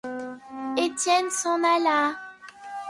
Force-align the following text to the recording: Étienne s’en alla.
Étienne 0.77 1.29
s’en 1.29 1.63
alla. 1.63 2.15